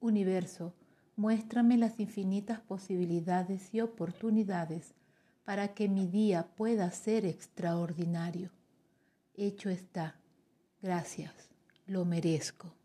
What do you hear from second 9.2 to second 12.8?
Hecho está. Gracias. Lo merezco.